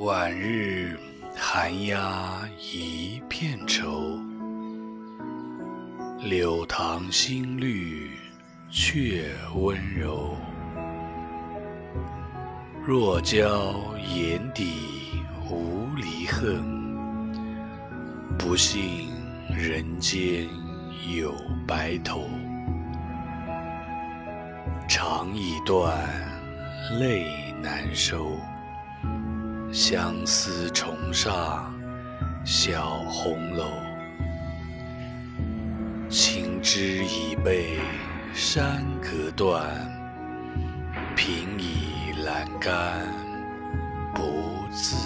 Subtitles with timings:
[0.00, 0.94] 晚日
[1.34, 4.20] 寒鸦一片愁，
[6.22, 8.10] 柳塘新绿
[8.70, 9.24] 却
[9.54, 10.36] 温柔。
[12.84, 13.74] 若教
[14.14, 14.66] 眼底
[15.50, 16.62] 无离恨，
[18.38, 19.08] 不信
[19.48, 20.46] 人间
[21.16, 21.34] 有
[21.66, 22.28] 白头。
[24.86, 25.98] 肠已断，
[27.00, 27.24] 泪
[27.62, 28.36] 难收。
[29.78, 31.70] 相思重上
[32.46, 33.66] 小红楼，
[36.08, 37.78] 情知已被
[38.32, 39.66] 山隔断，
[41.14, 43.06] 平倚栏杆
[44.14, 44.96] 不自